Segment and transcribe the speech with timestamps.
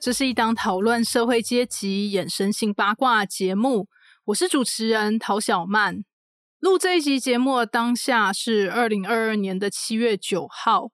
[0.00, 3.86] 这是一档讨论社会阶级衍生性八卦节目，
[4.24, 6.02] 我是主持人陶小曼。
[6.58, 10.88] 录这一集节目的当下是二零二二年的七月九号，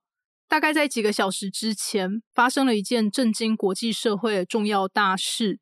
[0.49, 5.61] 大概在几个小时之前，发生了一件震惊国际社会的重要大事，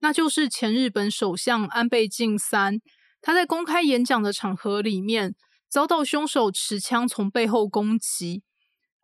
[0.00, 2.80] 那就是前日本首相安倍晋三，
[3.20, 5.34] 他在公开演讲的场合里面，
[5.68, 8.42] 遭到凶手持枪从背后攻击，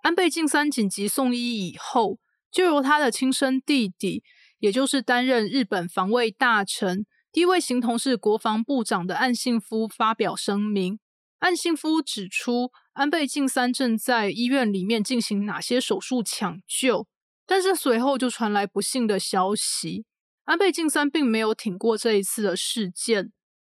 [0.00, 2.18] 安倍晋三紧急送医以后。
[2.54, 4.22] 就由他的亲生弟弟，
[4.60, 11.00] 也就是担任日本防卫大臣、第一位形同是国防部长的岸信夫发表声明。
[11.40, 17.08] 岸信夫指出，安倍晋三正在医院里面进行哪些手术抢救，
[17.44, 20.04] 但是随后就传来不幸的消息，
[20.44, 23.32] 安倍晋三并没有挺过这一次的事件。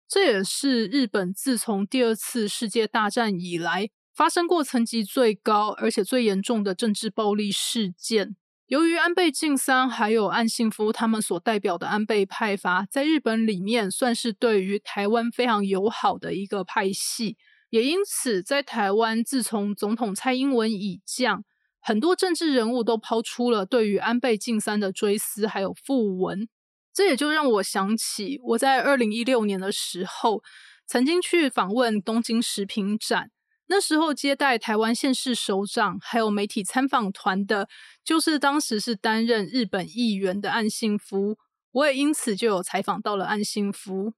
[0.06, 8.36] 这也是日本自从第二次世界大战以来发生过层级最高而且最严重的政治暴力事件。
[8.68, 17.36] 由于安倍晋三还有岸信夫他们所代表的安倍派阀，在日本里面算是对于台湾非常友好的一个派系，
[17.70, 21.44] 也因此在台湾，自从总统蔡英文已降，
[21.80, 26.48] 很多政治人物都抛出了对于安倍晋三的追思还有讣文。
[26.92, 30.42] 这也就让我想起我在二零一六年的时候，
[30.88, 33.30] 曾经去访问东京食品展。
[33.68, 37.68] 那时候接待台湾县市首长还有媒体参访团的，
[38.04, 41.36] 就是当时是担任日本议员的岸信夫，
[41.72, 44.14] 我也因此就有采访到了岸信夫。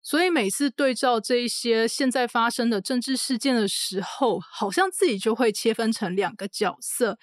[0.00, 7.18] 所以每次对照这一些现在发生的政治事件的时候，好像自己就会切分成两个角色，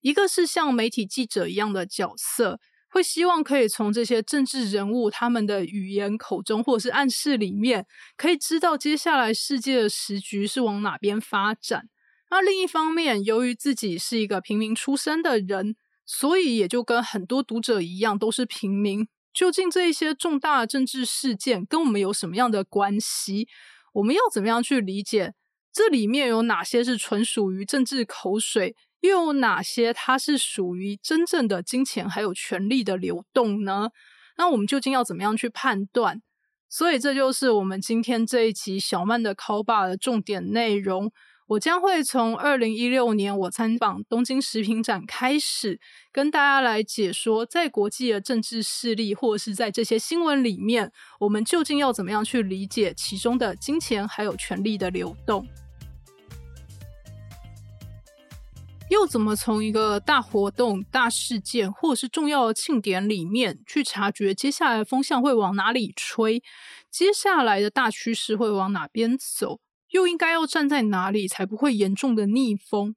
[0.00, 2.58] 一个是像媒体记者一样的角色。
[2.92, 7.86] 会希望可以从这些政治人物他们的语言口中或者是暗示里面，
[8.18, 11.88] 可以知道接下来世界的时局是往哪边发展。
[12.30, 19.08] 那另一方面，由于自己是一个平民出身的人，所以也就跟很多读者一样，都是平民。
[19.32, 23.48] 究竟这一些重大的政治事件跟我们有什么样的关系？
[23.94, 25.32] 我们要怎么样去理解？
[25.72, 28.76] 这里面有哪些是纯属于政治口水？
[29.02, 33.90] 又有哪些它是属于真正的金钱还有权力的流动呢？
[34.38, 36.22] 那我们究竟要怎么样去判断？
[36.68, 41.12] 所以这就是我们今天这一集小曼的 call bar 的重点内容。
[41.48, 45.78] 我将会从二零一六年我参访东京食品展开始，
[46.10, 55.46] 跟大家来解说，在国际的政治势力或者是在这些新闻里面，我们究竟要怎么样去理解其中的金钱还有权力的流动。
[58.92, 66.42] 又怎么从一个大活动、大事件或者是重要的庆典里面去察觉接下来风向会往哪里吹？
[66.90, 69.60] 接下来的大趋势会往哪边走？
[69.92, 72.94] 又应该要站在哪里才不会严重的逆风？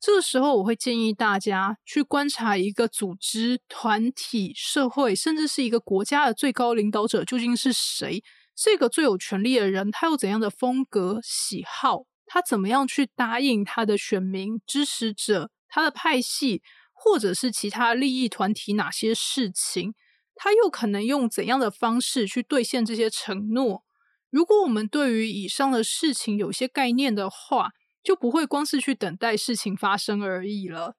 [0.00, 8.20] 这个时候，我会建议大家去观察一个组织、团体、社会，甚至是一个国家的最高领导者究竟是谁？
[8.56, 12.02] 这个最有权力的人，他有怎样的风格、喜好？
[12.26, 19.94] 他怎么样去答应他的选民、支持者、他的派系，或者是其他利益团体哪些事情？
[20.34, 23.84] 他又可能用怎样的方式去兑现这些承诺？
[24.28, 27.70] 如果我们对于以上的事情有些概念的话，
[28.02, 30.96] 就不会光是去等待事情发生而已了。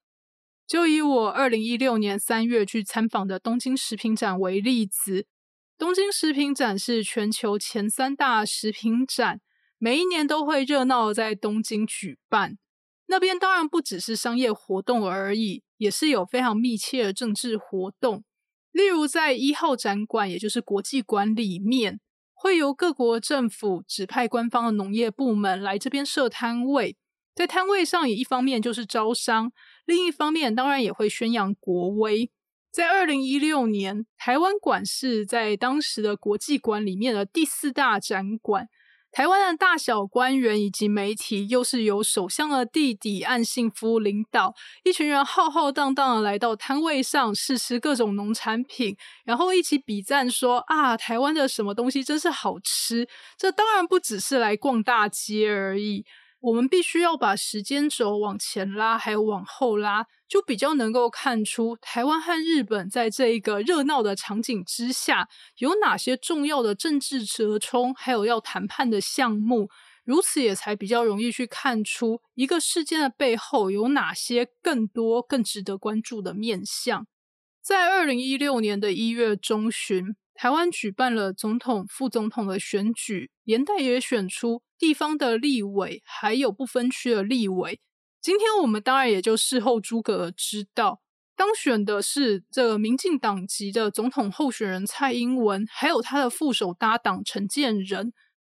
[0.65, 5.27] 就以我二零一六年三月去参访的东京食品展为例子，
[5.77, 9.39] 东京食品展是全球前三大食品展。
[9.79, 12.57] 每一年都会热闹在东京举办，
[13.05, 18.23] 那边当然不只是商业活动而已，也是有非常密切的政治活动。
[18.71, 21.99] 例如在一号展馆，也就是国际馆里面，
[22.33, 26.97] 会由各国政府指派官方的农业部门来这边设摊位，
[27.35, 29.51] 在摊位上也一方面就是招商，
[29.85, 32.31] 另一方面当然也会宣扬国威。
[32.71, 38.67] 在二零一六年，台湾馆是在当时的国际馆里面的第四大展馆。
[39.17, 44.53] 台湾的大小官员以及媒体，又是由首相的弟弟岸信夫领导，
[44.83, 56.05] 一群人浩浩荡荡的来到摊位上试吃各种农产品，然后一起比赞说：“啊，台湾的什么东西真是好吃！”这当然不只是来逛大街而已，
[56.39, 69.69] 我们必须要把时间轴往前拉，还有往后拉，就比较能够看出台湾和日本在这一个热闹的场景之下，有哪些重要的政治折冲，还有要谈判的项目。
[70.05, 77.07] 如此也才比较容易去看出一个事件的背后有哪些更多、更值得关注的面向。
[77.61, 87.79] 在二零一六年的一月中旬，台湾举办了总统、副总统的选举，连带也选出地方的立委，还有不分区的立委。
[88.21, 91.01] 今天我们当然也就事后诸葛知道，
[91.35, 98.13] 当选的是这个民进党籍的总统候选人蔡英文，还有他的副手搭档陈建仁。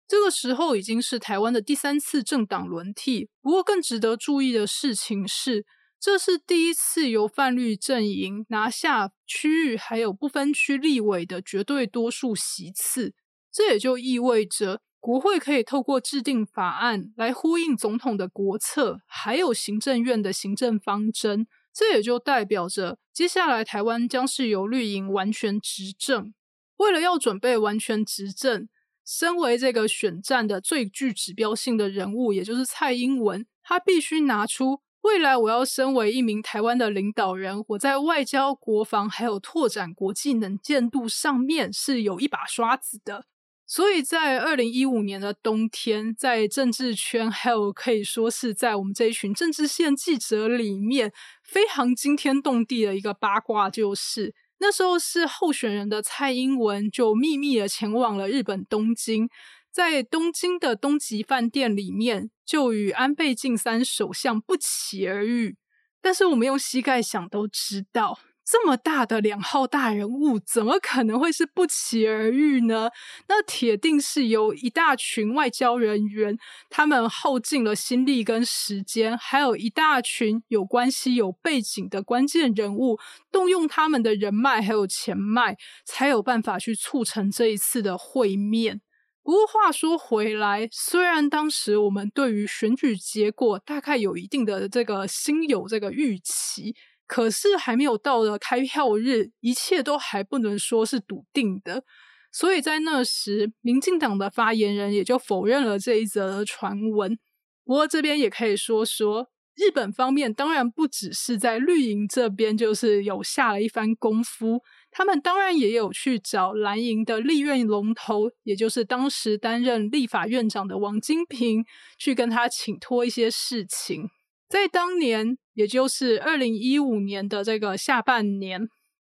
[0.07, 3.30] 这个时候已经是台湾的第三次政党轮替。
[3.44, 5.68] 不过，更值得注意的事情是，
[6.00, 13.13] 这是第一次由泛绿阵营拿下区域还有不分区立委的绝对多数席次。
[13.51, 21.48] 这也就意味着，国会可以透过制定法案来呼应总统的国策，还有行政院的行政方针。
[21.74, 26.34] 这也就代表着，接下来台湾将是由绿营完全执政。
[26.78, 28.68] 为了要准备完全执政。
[29.06, 43.25] 身为这个选战的最具指标性的人物，也就是蔡英文，他必须拿出未来我要身为一名台湾的领导人，我在外交、国防还有拓展国际能见度上面是有一把刷子的。
[43.71, 51.13] 所以在二零一五年的冬天，在政治圈还有可以说是在我们这一群政治线记者里面，
[51.44, 54.33] 非常惊天动地的一个八卦就是。
[54.57, 59.30] 那时候是候选人的蔡英文就秘密的前往了日本东京，
[59.72, 65.57] 在东京的东极饭店里面就与安倍晋三首相不期而遇。
[66.01, 68.18] 但是我们用膝盖想都知道。
[68.51, 72.90] 这么大的两号大人物，怎么可能会是不期而遇呢？
[73.28, 76.36] 那铁定是有一大群外交人员，
[76.68, 82.98] 他们耗尽了心力跟时间，还有一大群有关系、有背景的关键人物，
[83.31, 85.56] 动用他们的人脉还有钱脉，
[85.86, 88.81] 才有办法去促成这一次的会面。
[89.22, 96.75] 不过话说回来，虽然当时我们对于选举结果大概有一定的这个心有这个预期。
[97.09, 101.83] 可是还没有到了开票日，一切都还不能说是笃定的。
[102.31, 107.17] 所以在那时，民进党的发言人也就否认了这一则传闻。
[107.65, 114.62] 不过这边也可以说说，日本方面当然不只是在绿营这边，就是有下了一番功夫。
[114.91, 121.65] 他们当然也有去找蓝营的立院龙头，也就是当时担任立法院长的王金平，
[121.97, 124.12] 去跟他请托一些事情。
[124.50, 128.68] 在当年，也就是二零一五年的这个下半年，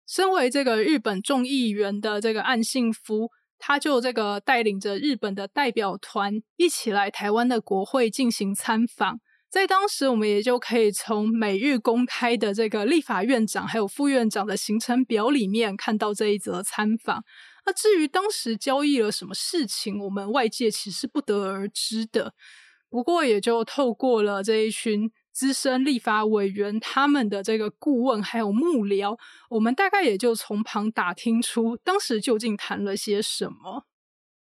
[0.06, 9.18] 身为这个日本众议员的这个岸信夫，他就这个带领着日本的代表团一起来台湾的国会进行参访。
[9.50, 17.24] 在当时，我们也就可以从每日公开的这个立法院长还有副院长的行程表里面看到这一则参访。
[17.66, 22.34] 那至于当时交易了什么事情，我们外界其实不得而知的。
[22.88, 25.10] 不过，也就透过了这一群。
[25.34, 29.18] 资深立法委员他们的这个顾问还有幕僚，
[29.50, 33.84] 我们大概也就从旁打听出当时究竟谈了些什么。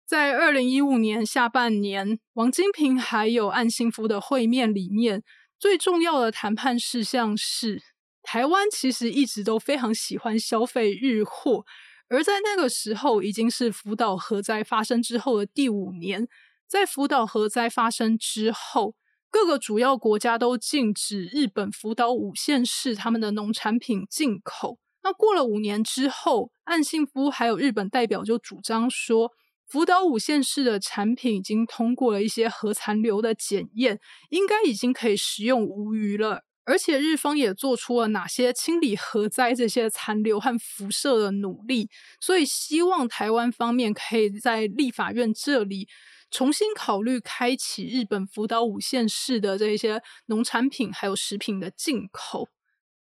[0.06, 5.22] 在二零一五年下半年，王金平还有岸信夫的会面里面，
[5.60, 7.84] 最重要的谈判事项是，
[8.24, 11.66] 台湾其实一直都非常喜欢消费日货，
[12.08, 16.26] 而在那个时候已经是福岛核灾发生之后的第五年，
[16.66, 18.96] 在福岛核灾发生之后。
[19.32, 24.80] 各个主要国家都禁止日本福岛五县市他们的农产品进口。
[25.04, 29.32] 那过了五年之后，岸信夫还有日本代表就主张说，
[29.68, 36.44] 福岛五县市的产品已经通过了一些核残留的检验，应该已经可以食用无虞了。
[36.66, 45.88] 而且日方也做出了哪些清理核灾这些残留和辐射的努力，所以希望台湾方面可以在立法院这里。
[46.32, 52.50] 重新考虑开启日本福岛五县市的这一些农产品还有食品的进口，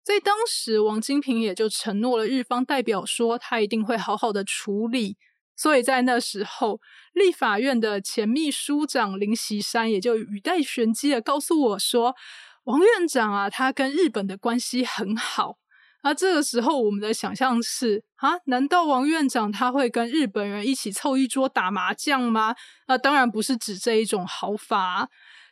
[0.02, 5.16] 在当时，王金平也就承诺了日方代表说，他一定会好好的处理。
[5.56, 6.80] 所以在那时候，
[7.14, 12.14] 立法院的前秘书长林锡山也就语带玄机的告诉我说，
[12.64, 15.56] 王院长啊，他跟日本的关系很好。
[16.06, 22.54] 而这个时候，我们的想象是啊，难道王院长他会跟日本人一起凑一桌打麻将吗？
[22.86, 25.08] 那当然不是指这一种好法，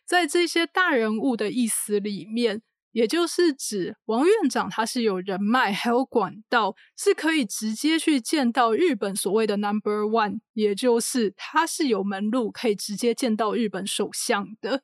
[0.06, 14.82] 在这些大人物的意思里面，也就是指王院长他是有人脉还有管道，是可以直接去见到日本所谓的 Number One，也就是他是有门路可以直接见到日本首相的。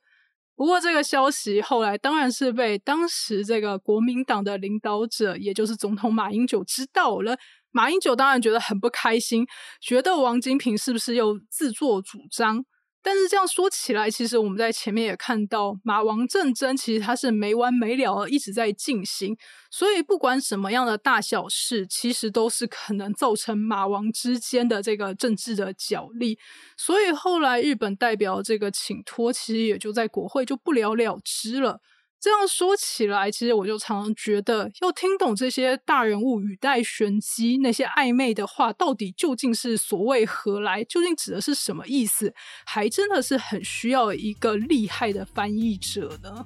[0.61, 7.35] 不过这个消息后来当然是被当时这个国民党的领导者，也就是总统马英九知道了。
[7.71, 9.47] 马英九当然觉得很不开心，
[9.81, 12.63] 觉得王金平是不是又自作主张？
[13.03, 19.37] 但是这样说起来，其实我们在前面也看到，马王战争其实它是没完没了，一直在进行。
[19.71, 26.39] 所以不管什么样的大小事，其实都是可能造成马王之间的这个政治的角力。
[26.77, 31.81] 所以后来日本代表这个请托，其实也就在国会就不了了之了。
[32.21, 42.35] 这样说起来，其实我就常常觉得，要听懂这些大人物语带玄机、那些暧昧的话，到底究竟是所谓何来，究竟指的是什么意思，
[42.67, 46.45] 还真的是很需要一个厉害的翻译者呢。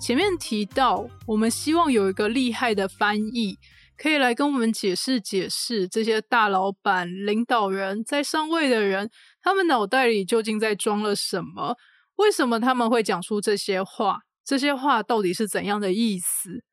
[0.00, 3.58] 前面提到，我们希望有一个厉害的翻译。
[4.02, 9.10] 可以来跟我们解释解释，这些大老板、领导人在上位的人，
[9.42, 11.76] 他们脑袋里究竟在装了什么？
[12.16, 14.20] 为什么他们会讲出这些话？
[14.44, 16.64] 这些话到底是怎样的意思？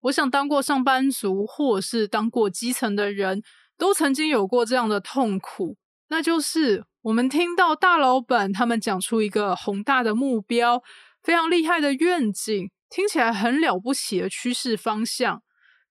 [0.00, 3.42] 我想，当过上班族或是当过基层的人，
[3.78, 5.76] 都曾经有过这样的痛苦，
[6.08, 10.82] 那就是我们听到大老板他们讲出一个宏大的目标、
[11.22, 15.42] 非常厉害的愿景，听起来很了不起的趋势方向。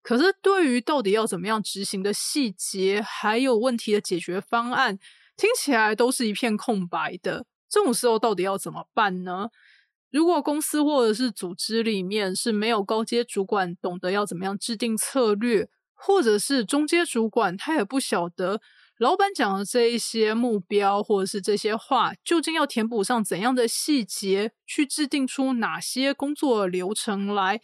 [0.04, 5.00] 可是，对于到底要怎么样执行的细节，还有问题的解决方案，
[5.36, 7.46] 听起来都是一片空白的。
[7.70, 9.50] 这种时候，到底要怎么办呢？
[10.12, 18.62] 如果公司或者是组织里面是没有高阶主管懂得要怎么样制定策略，或者是中阶主管他也不晓得
[19.00, 27.60] 老板讲的这一些目标或者是这些话，究竟要填补上怎样的细节，去制定出哪些工作流程来。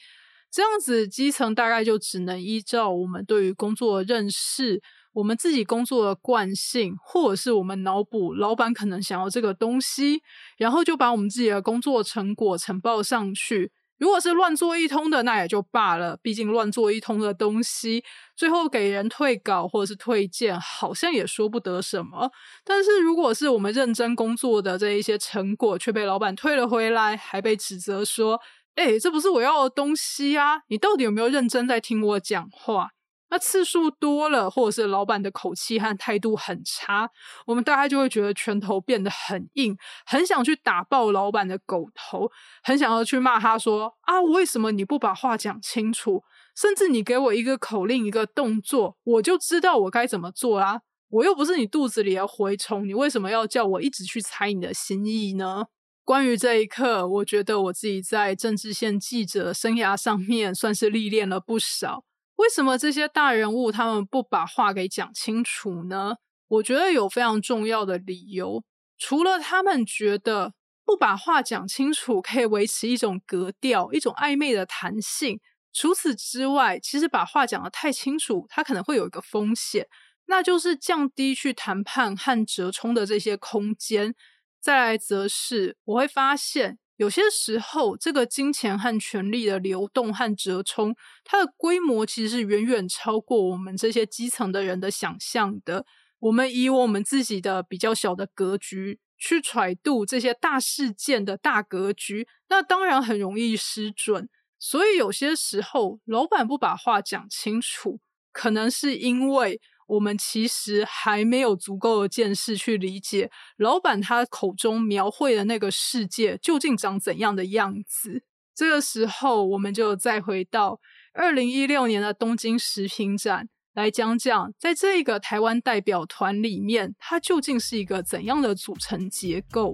[0.50, 4.82] 这样子，基层大概就只能依照我们对于工作认识，
[5.14, 10.22] 我们自己工作的惯性，或者是我们脑补老板可能想要这个东西，
[10.58, 13.72] 然后就把我们自己的工作成果呈报上去。
[13.98, 18.04] 如果是乱做一通的，那也就罢了，毕竟乱做一通的东西，
[18.36, 22.32] 最后给人退稿或者是退件，好像也说不得什么。
[22.64, 28.40] 但是如果是我们认真工作的这一些成果，却被老板退了回来，还被指责说。
[28.76, 30.62] 哎，这不是我要的东西啊！
[30.70, 32.92] 你到底有没有认真在听我讲话？
[33.32, 37.10] 那次数多了，或者是老板的口气和态度很差，
[37.46, 42.32] 我们大概就会觉得拳头变得很硬，很想去打爆老板的狗头，
[42.64, 46.24] 很想要去骂他说：“啊，为什么你不把话讲清楚？
[46.56, 50.82] 甚至你给我一个口令、一个动作，我就知道我该怎么做啊！
[51.10, 55.66] 我又不是你肚子里的蛔虫，你为什么要叫我一直去猜你的心意呢？”
[56.04, 62.04] 关于这一刻，我觉得我自己在政治线记者生涯上面算是历练了不少。
[62.40, 66.16] 为什么这些大人物他们不把话给讲清楚呢？
[66.48, 68.64] 我觉得有非常重要的理由。
[68.98, 70.54] 除了他们觉得
[70.86, 75.42] 不把话讲清楚可以维持一种格调、一种暧昧的弹性，
[75.74, 79.86] 除此之外，其实把话讲得太清楚，它可能会有一个风险，
[80.28, 84.16] 那就是降低去谈判和折冲的这些空间。
[84.62, 95.86] 再来则是，我会发现有些时候，这个金钱和权力的流动和折冲，它的规模其实是远远超过我们这些基层的人的想象的。
[96.20, 104.28] 我们以我们自己的比较小的格局去揣度这些大事件的大格局，那当然很容易失准。
[104.60, 108.02] 所以有些时候，老板不把话讲清楚，
[108.34, 109.62] 可能是因为。
[109.90, 118.24] 我们其实还没有足够的见识去理解老板他口中描绘的那个世界究竟长怎样的样子。
[118.54, 120.80] 这个时候，我们就再回到
[121.14, 129.74] 二零一六年的东京食品展，来讲讲在这个台湾代表团里面，它究竟是一个怎样的组成结构。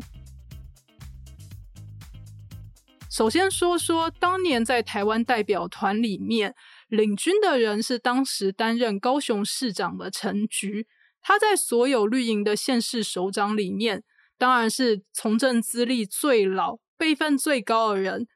[3.10, 6.56] 首先说说当年在台湾代表团里面。
[6.88, 10.88] 领军的人是当时担任高雄市长的陈菊，
[11.22, 14.04] 他在所有绿营的县市首长里面，
[14.38, 18.28] 当然是从政资历最老、辈分最高的人。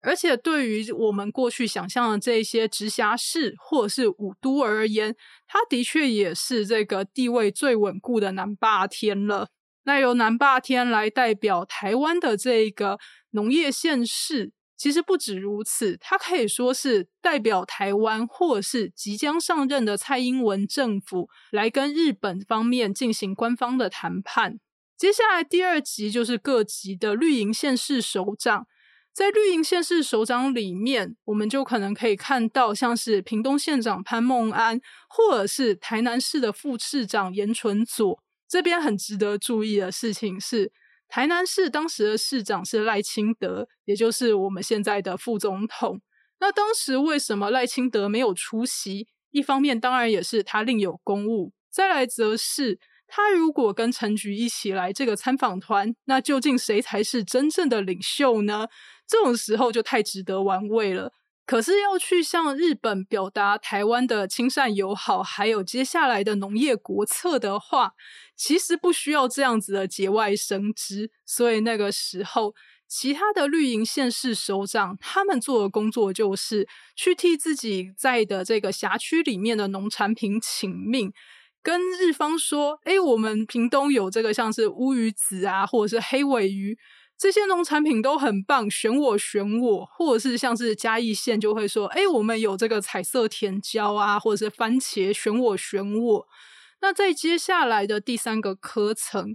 [0.00, 5.14] 而且对于我们过去想象的这些直辖市或者是五都而言，
[5.46, 9.48] 他的确也是这个地位最稳固的南霸天了。
[9.82, 12.98] 那由南霸天来代表台湾的这个
[13.32, 14.52] 农业县市。
[14.78, 24.60] 其实不止如此，他可以说是代表台湾，或是即将上任的蔡英文政府来跟日本方面进行官方的谈判。
[24.96, 28.66] 接下来第二集就是各级的绿营县市首长，
[29.12, 38.22] 在绿营县市首长里面，我们就可能可以看到像是屏东县长潘孟安，或者是台南市的副市长严纯佐。
[38.48, 40.72] 这边很值得注意的事情是，
[41.08, 46.00] 台南市当时的市长是赖清德，也就是我们现在的副总统。
[46.40, 49.08] 那当时为什么赖清德没有出席？
[49.30, 58.68] 一方面当然也是他另有公务，再来则是他如果跟陈菊一起来这个参访团，那究竟谁才是真正的领袖呢？
[59.06, 61.12] 这种时候就太值得玩味了。
[61.48, 67.94] 可是要去向日本表达台湾的亲善友好，还有接下来的农业国策的话，
[68.36, 71.10] 其实不需要这样子的节外生枝。
[71.24, 72.54] 所以那个时候，
[72.86, 81.10] 其他的绿营县市首长他们做的工作就是去替自己在的这个辖区里面的农产品请命，
[81.62, 86.76] 跟日方说：“哎，我们屏东有这个像是乌鱼子啊，或者是黑尾鱼。”
[87.18, 96.28] 这些农产品都很棒，选我选我，或者是像是嘉义县就会说，哎，我们有这个彩色甜椒啊，或者是番茄，选我选我。
[96.80, 99.34] 那在接下来的第三个科层，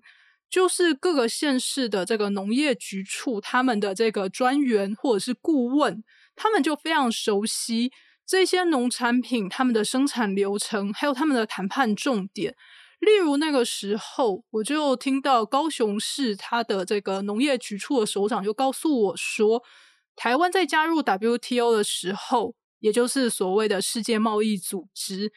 [0.50, 6.02] 就是各个县市的这个农业局处，他们的这个专员或者是顾问，
[6.38, 7.92] 他们就非常熟悉
[8.26, 12.56] 这些农产品，他们的生产流程，还有他们的谈判重点。
[13.04, 19.62] 例如那个时候，我就听到高雄市它的这个农业局处的首长就告诉我说，
[20.16, 25.32] 台湾在加入 WTO 的时候，也就是所谓的世界贸易组织，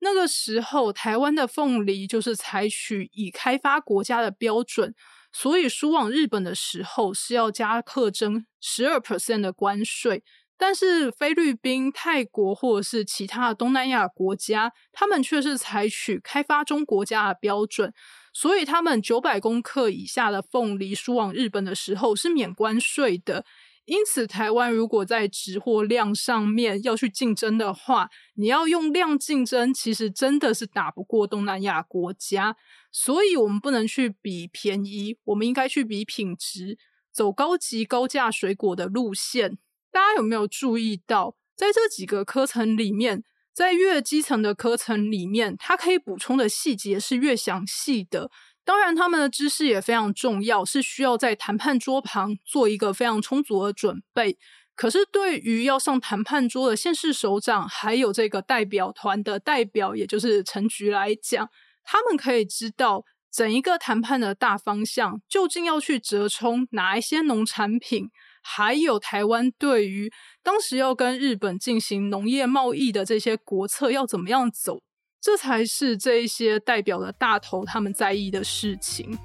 [0.00, 4.94] 那个时候台湾的凤梨就是采取已开发国家的标准，
[5.32, 10.22] 所以输往日本的时候是要加课征十二 percent 的关税。
[10.58, 17.94] 但是菲律宾、泰国或者是其他东南亚国家，他们却是采取开发中国家的标准，
[18.34, 23.44] 所以他们九百公克以下的凤梨输往日本的时候是免关税的。
[23.84, 32.54] 因此，台湾如果在值货量上面要去竞争的话，你要用量竞争，其实真的是打不过东南亚国家。
[32.92, 36.76] 所以，我们不能去比便宜，我们应该去比品质，
[37.10, 39.56] 走高级高价水果的路线。
[39.90, 43.22] 大家有没有注意到，在这几个科层里面，
[43.54, 48.30] 在越基层的科层里面，它可以补充的细节是越详细的。
[48.64, 54.36] 当然，他们的知识也非常重要，是需要在谈判桌旁做一个非常充足的准备。
[54.74, 61.48] 可是，对于要上谈判桌的县市首长，还有这个代表团的代表，也就是陈局来讲，
[61.82, 68.10] 他们可以知道整一个谈判的大方向，究竟要去折冲哪一些农产品。
[68.50, 70.10] 还有台湾对于
[70.42, 74.80] 当时要跟日本进行农业贸易的这些国策要怎么样走，
[75.20, 79.18] 这才是这一些代表的大头他们在意的事情。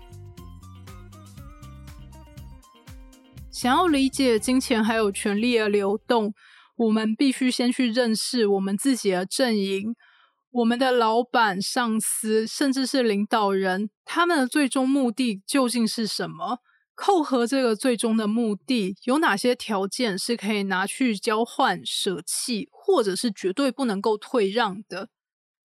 [3.50, 6.34] 想要理解金钱还有权力的流动，
[6.76, 9.96] 我们必须先去认识我们自己的阵营，
[10.52, 16.60] 我们的老板、上司，甚至是领导人，他们的最终目的究竟是什么？
[16.96, 25.10] 扣合这个最终的目的，有哪些条件是可以拿去交换、舍弃，或者是绝对不能够退让的？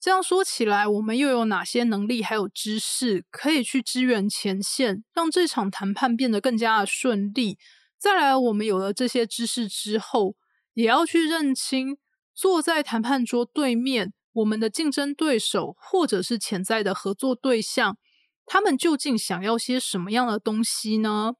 [0.00, 7.58] 这样说起来，我们又有哪些能力还有知识可以去支援前线，让这场谈判变得更加的顺利？
[7.98, 10.36] 再来，我们有了这些知识之后，
[10.74, 11.98] 也要去认清
[12.32, 17.98] 坐在谈判桌对面我们的竞争对手，或者是潜在的合作对象。
[18.48, 21.34] 他们究竟想要些什么样的东西呢？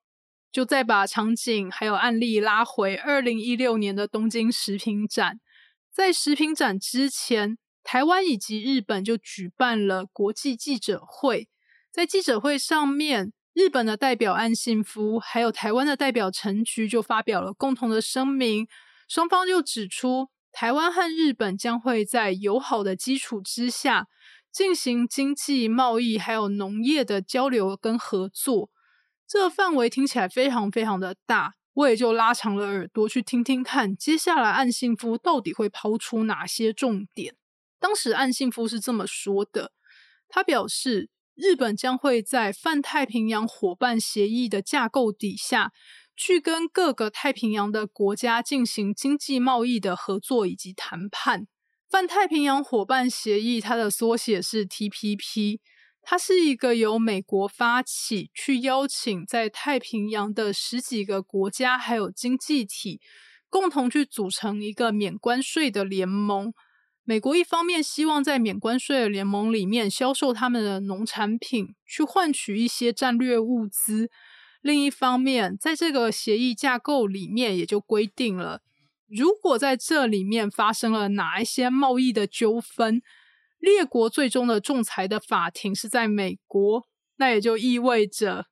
[0.53, 5.41] 就再把场景还有案例拉回二零一六年的东京食品展。
[5.93, 11.49] 在食品展之前，台湾以及日本就举办了国际记者会。
[11.91, 18.69] 在记者会上面，日本的代表岸信夫还有台湾的代表陈菊就发表了共同的声明。
[19.09, 24.07] 双方就指出，台湾和日本将会在友好的基础之下。
[24.51, 28.71] 进行经济、贸易还有农业的交流跟合作，
[29.27, 37.37] 这个范围听起来非常非常的大，我也就拉长了耳朵去听听看，接下来岸信夫到底会抛出哪些重点。
[37.79, 39.73] 当时岸信夫是这么说的，
[40.29, 45.73] 他表示，日本将会在泛太平洋伙伴协议的架构底下，
[46.17, 51.47] 去跟各个太平洋的国家进行经济贸易的合作以及谈判。
[51.91, 55.61] 泛太平洋伙伴协议，它的缩写是 TPP，
[56.03, 63.01] 它是一个由美国发起，去邀请在太平洋的十几个国家还有经济体，
[63.49, 66.53] 共同去组成一个免关税的联盟。
[67.05, 74.09] 美国一方面希望在免关税的联盟里面销售他们的农产品，去换取一些战略物资；
[74.61, 78.61] 另一方面，在这个协议架构里面也就规定了。
[79.09, 83.03] 如果在这里面发生了哪一些贸易的纠纷，
[83.59, 88.47] 列国最终的仲裁的法庭是在美国，那也就意味着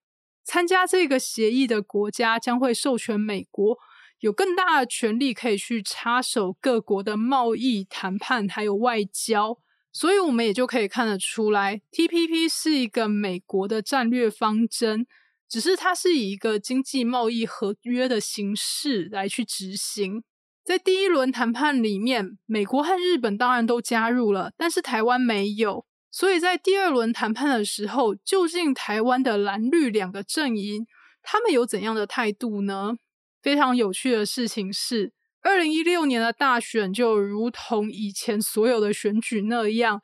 [0.45, 3.79] 参加这个协议的国家将会授权美国
[4.21, 9.59] 有更大的权利可以去插手各国的贸易谈判还有外交。
[9.93, 15.07] 所以，我们也就可以看得出来，TPP 是一个美国的战略方针，
[15.49, 20.23] 只是它是以一个经济贸易合约的形式来去执行。
[20.67, 25.87] 在第一轮谈判里面，美国和日本当然都加入了，但是台湾没有。
[26.11, 30.85] 所以在第二轮谈判的时候，究竟台湾的蓝绿两个阵营，
[31.23, 32.97] 他们有怎样的态度呢？
[33.41, 35.13] 非常有趣的事情是。
[35.41, 40.03] 二零一六年的大选就如同以前所有的选举那样，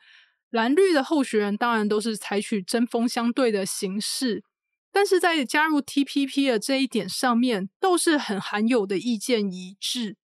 [0.51, 4.45] 蓝绿的候选人当然都是采取针锋相对的形式，
[4.93, 10.19] 但是在加入 TPP 的这一点上面，都是很罕有的意见一致。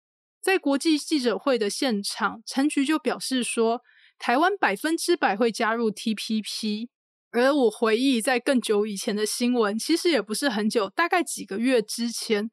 [0.49, 3.83] 在国际记者会的现场，陈菊就表示说，
[4.19, 6.89] 台湾百分之百会加入 TPP。
[7.33, 12.51] 而我回忆在更久以前的新闻，其实也不是很久，大概几个月之前。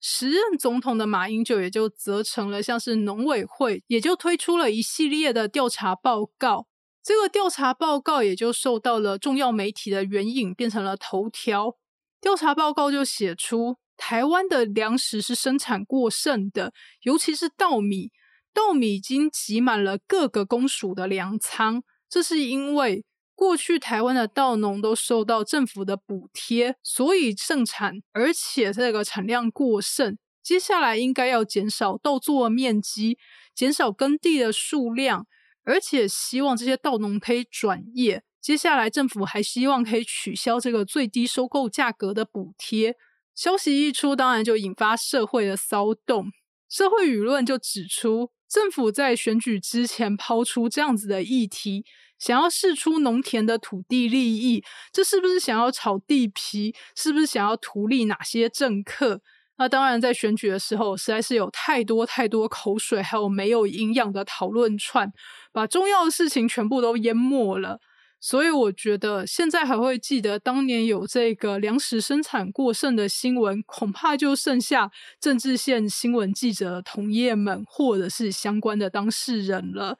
[0.00, 6.66] 时任总统的马英九也就责成了，像是农委会也就推出了一系列的调查报告。
[7.02, 11.76] 这个调查报告也就受到了重要媒体的援引，变成了头条。
[12.18, 18.10] 调查报告就写出，台湾的粮食是生产过剩的，尤其是稻米，
[18.52, 21.82] 稻米已经挤满了各个公署的粮仓。
[22.08, 23.04] 这是因为。
[23.38, 30.16] 过去台湾的稻农都受到政府的补贴，所以盛产，而且这个产量过剩。
[30.42, 33.18] 接下来应该要减少稻作面积，
[33.54, 35.26] 减少耕地的数量，
[35.64, 38.22] 而且希望这些稻农可以转业。
[38.40, 42.96] 接下来政府还希望可以取消这个最低收购价格的补贴。
[43.36, 46.32] 消息一出，当然就引发社会的骚动，
[46.68, 51.84] 社会舆论就指出，政府在选举之前抛出这样子的议题。
[52.18, 56.74] 想要试出农田的土地利益，这是不是想要炒地皮？
[56.96, 59.20] 是不是想要图利哪些政客？
[59.58, 65.12] 那当然，在选举的时候，实在是有太多太多口水，还有没有营养的讨论串，
[65.52, 67.80] 把重要的事情全部都淹没了。
[68.28, 79.96] 所以，我觉得现在还会记得当年有这个粮食生产过剩的新闻，恐怕就剩下政治线新闻记者同业们，或者是相关的当事人了。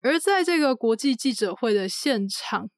[0.00, 2.70] 而在这个国际记者会的现场，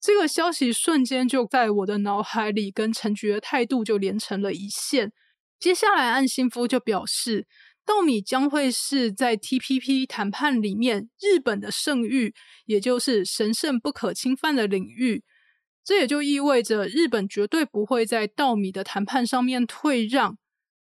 [0.00, 5.12] 这个消息瞬间就在我的脑海里跟陈菊的态度就连成了一线。
[5.60, 7.46] 接下来，岸信夫就表示，
[7.86, 15.22] 稻米将会是在 TPP 谈判里面日本的圣域，也就是神圣不可侵犯的领域。
[15.84, 20.36] 这也就意味着日本绝对不会在稻米的谈判上面退让。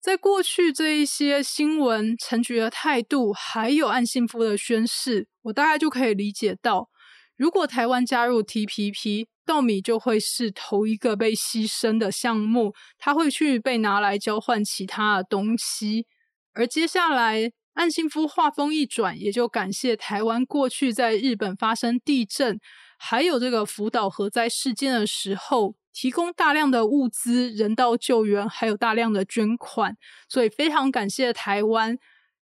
[0.01, 6.89] 在过去这一些新闻、陈菊的态度，还有岸信夫的宣誓，我大概就可以理解到，
[7.35, 16.07] 如果台湾加入 TPP，稻米就会是头一个被牺牲的项目，它会去被拿来交换其他的东西。
[16.57, 22.59] 而接下来，岸信夫话锋一转，也就感谢台湾过去在日本发生地震，
[22.97, 25.75] 还有这个福岛核灾事件的时候。
[25.99, 29.97] 提供大量的物资、人道救援，还有大量的捐款，
[30.29, 31.97] 所以非常感谢台湾。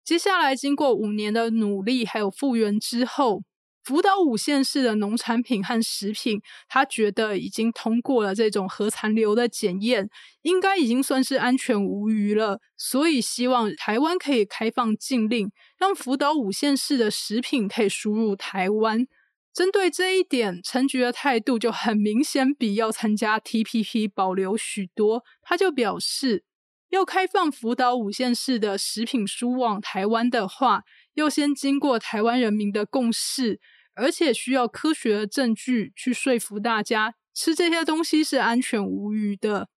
[0.03, 3.43] 接下来经过五年的努力，还有复原之后，
[3.85, 10.09] 福岛五县市的农产品和食品，他觉得已经通过了这种核残留的检验，
[10.43, 12.61] 应该已经算是安全无虞了。
[12.77, 19.07] 所以希望台湾可以开放禁令，让福岛五县市的食品可以输入台湾。
[19.53, 25.25] 针对这一点，陈菊的态度就很明显，比要参加 TPP 保留许多。
[25.43, 26.45] 他就表示，
[26.89, 33.61] 要开放福岛五县市的食品输往台湾的话，要先经过台湾人民的共识，
[33.95, 39.69] 而且需要科学的证据去说服大家吃这些东西是安全无虞的。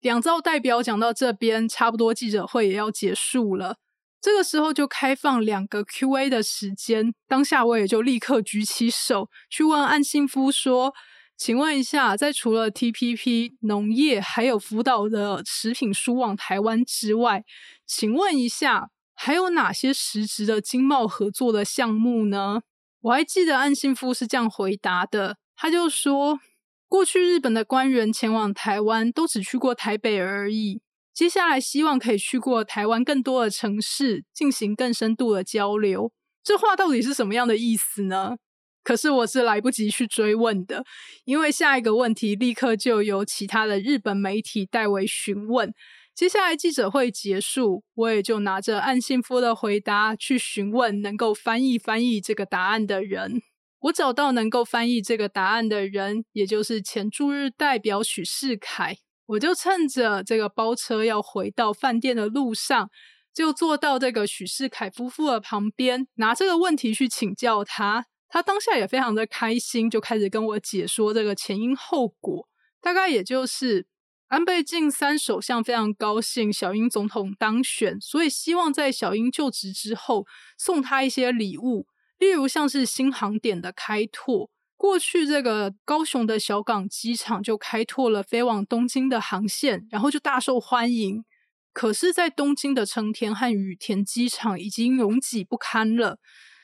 [0.00, 3.76] 两造代表讲到这边，差不多记者会也要结束了。
[4.20, 10.92] 这个时候就开放两个 Q&A 的时间，当下我也就立刻举起手去问安信夫说
[11.38, 17.44] ：“请问一下，在除了 TPP 农业还有福岛的食品输往台湾之外，
[17.86, 22.60] 请问一下还有哪些实质的经贸合作的项目呢？”
[23.00, 26.40] 我还记得安信夫是这样回答的，他就说
[26.88, 30.80] ：“过去日本的官员前往台湾都只去过台北而已。”
[31.14, 36.12] 接下来希望可以去过台湾更多的城市，进行更深度的交流。
[36.44, 38.36] 这话到底是什么样的意思呢？
[38.84, 40.84] 可是我是来不及去追问的，
[41.24, 45.72] 因为下一个问题立刻就由其他的日本媒体代为询问。
[46.18, 53.40] 接下来记者会结束，我也就拿着岸信夫的回答去询问能够翻译翻译这个答案的人。
[53.82, 58.96] 我找到能够翻译这个答案的人，也就是前驻日代表许世凯。
[59.26, 62.90] 我就趁着这个包车要回到饭店的路上，
[63.32, 68.06] 就坐到这个许世凯夫妇的旁边，拿这个问题去请教他。
[68.28, 72.48] 他当下也非常的开心，就开始跟我解说这个前因后果。
[72.80, 73.86] 大概也就是
[74.28, 80.26] 安倍晋三首相非常高兴小英总统当选，所以希望在小英就职之后
[80.58, 81.86] 送他一些礼物。
[82.18, 91.24] 例如像是新航点的开拓，过去这个高雄的小港机场就开拓了飞往东京的航线，然后就大受欢迎。
[91.72, 96.18] 可是，在东京的成田和羽田机场已经拥挤不堪了，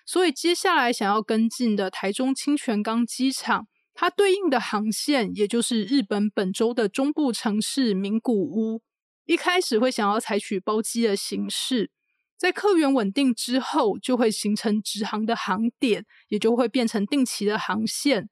[0.04, 8.82] 所以接下来想要跟进的台中清泉岗机场，它对应的航线也就是日本本州的中部城市名古屋，
[9.24, 11.90] 一开始会想要采取包机的形式。
[12.36, 18.28] 在客源稳定之后，就会形成直航的航点，也就会变成定期的航线。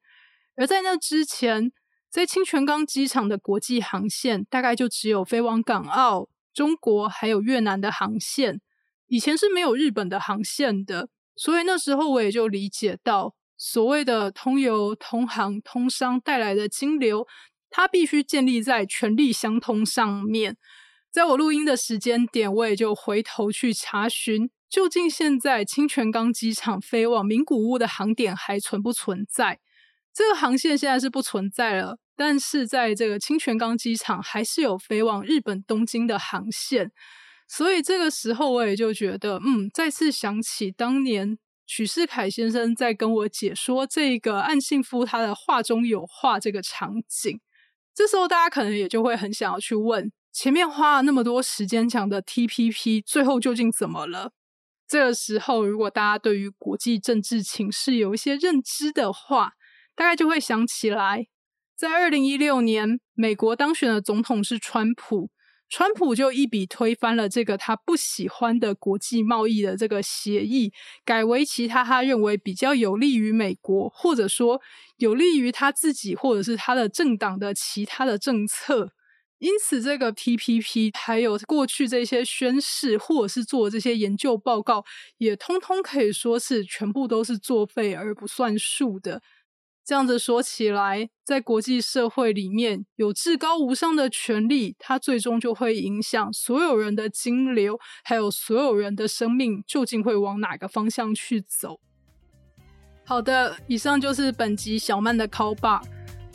[0.55, 1.71] 而在那之前，
[2.09, 8.61] 在清泉岗机场的国际航线大概就只有飞往港澳、中国还有越南的航线，
[9.07, 11.09] 以前是没有日本的航线的。
[11.35, 13.33] 所以那时候我也就理解到，
[13.65, 17.25] 所谓的通邮、通航、通商带来的金流，
[17.69, 20.57] 它必须建立在权力相通上面。
[21.09, 29.61] 在我录音的时间点，我也就回头去查询，究竟现在清泉岗机场飞往名古屋的航点还存不存在？
[30.13, 36.91] 这个航线现在是不存在了，但是在这个清泉岗机场还是有飞往日本东京的航线。
[37.47, 47.39] 所以这个时候，我也就觉得，嗯，再次想起当年许世凯先生在跟我解说这个岸信夫他的话中有话这个场景。
[47.95, 50.11] 这时候，大家可能也就会很想要去问。
[50.31, 54.31] 前面花了那么多时间讲的 TPP，最后究竟怎么了？
[54.87, 59.53] 这个时候，如果大家对于国际政治情势有一些认知的话，
[59.95, 61.27] 大概就会想起来，
[61.75, 65.29] 在二零一六年，美国当选的总统是川普，
[65.69, 70.71] 川普就一笔推翻了这个他不喜欢的国际贸易的这个协议，
[71.03, 74.61] 改为其他他认为比较有利于美国，或者说
[74.97, 78.91] 有利于他自己或者是他的政党的其他的政策。
[79.39, 84.85] 因此，这个 TPP 还有过去这些宣誓，或者是做这些研究报告，
[85.17, 89.21] 也通通可以说是全部都是作废而不算数的。
[89.85, 101.81] 这样子说起来，在国际社会里面有至高无上的权利，它最终就会影响所有人的金流，还有所有人的生命究竟会往哪个方向去走。
[103.03, 105.81] 好的，以上就是本集小曼的 call bar。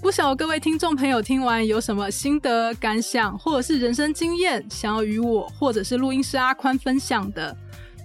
[0.03, 7.57] 不晓各位听众朋友听完有什么心得感想，或者是人生经验，想要与我或者是录音师阿宽分享的，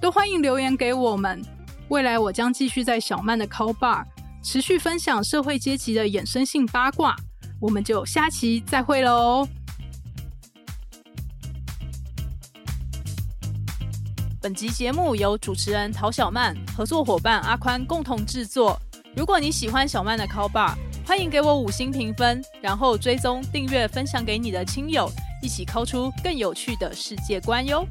[0.02, 1.42] 都欢迎留言给我们。
[1.90, 4.06] 未来我将继续在小曼的 Call Bar
[4.44, 7.16] 持续分享社会阶级的衍生性八卦，
[7.62, 9.48] 我们就下期再会喽。
[14.42, 18.78] 本集节目由主持人陶小曼、合作伙伴阿宽共同制作。
[19.16, 20.76] 如果你喜欢小曼的 Call Bar，
[21.06, 25.10] 欢迎给我五星评分，然后追踪、订阅、分享给你的亲友，
[25.42, 27.88] 一起抠出更有趣的世界观哟。